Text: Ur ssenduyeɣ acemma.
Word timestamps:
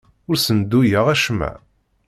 Ur 0.29 0.35
ssenduyeɣ 0.37 1.05
acemma. 1.13 1.51